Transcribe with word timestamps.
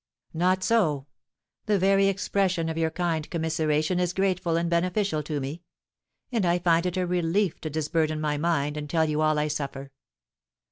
"Not 0.33 0.63
so; 0.63 1.05
the 1.67 1.77
very 1.77 2.07
expression 2.07 2.69
of 2.69 2.77
your 2.79 2.89
kind 2.89 3.29
commiseration 3.29 3.99
is 3.99 4.13
grateful 4.13 4.57
and 4.57 4.67
beneficial 4.67 5.21
to 5.21 5.39
me; 5.39 5.61
and 6.31 6.43
I 6.43 6.57
find 6.57 6.87
it 6.87 6.97
a 6.97 7.05
relief 7.05 7.61
to 7.61 7.69
disburden 7.69 8.19
my 8.19 8.35
mind, 8.35 8.77
and 8.77 8.89
tell 8.89 9.05
you 9.07 9.21
all 9.21 9.37
I 9.37 9.47
suffer. 9.47 9.91